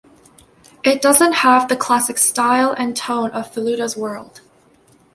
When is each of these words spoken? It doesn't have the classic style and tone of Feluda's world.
It 0.83 0.99
doesn't 0.99 1.31
have 1.31 1.67
the 1.69 1.75
classic 1.77 2.17
style 2.17 2.71
and 2.75 2.97
tone 2.97 3.29
of 3.33 3.53
Feluda's 3.53 3.95
world. 3.95 4.41